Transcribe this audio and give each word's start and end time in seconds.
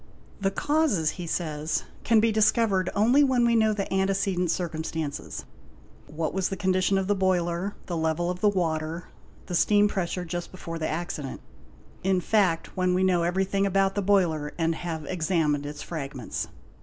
''The 0.41 0.49
causes', 0.55 1.11
he 1.21 1.27
says, 1.27 1.83
'can 2.03 2.19
be 2.19 2.31
discovered 2.31 2.89
only 2.95 3.23
when 3.23 3.45
we 3.45 3.55
know 3.55 3.71
the 3.71 3.85
antecedent 3.93 4.49
circumstances, 4.49 5.45
what 6.07 6.33
was 6.33 6.49
the 6.49 6.57
condition 6.57 6.97
of 6.97 7.05
the 7.05 7.13
boiler, 7.13 7.75
the 7.85 7.95
level 7.95 8.31
of 8.31 8.41
the 8.41 8.49
water, 8.49 9.09
the 9.45 9.53
steam 9.53 9.87
pressure 9.87 10.25
just 10.25 10.49
before 10.51 10.79
the 10.79 10.89
accident, 10.89 11.39
in 12.03 12.19
fact 12.19 12.75
when 12.75 12.95
we 12.95 13.03
know 13.03 13.21
everything 13.21 13.67
about 13.67 13.93
the 13.93 14.01
boiler 14.01 14.55
and 14.57 14.73
have 14.73 15.05
examined 15.05 15.67
its 15.67 15.83
fragments". 15.83 16.47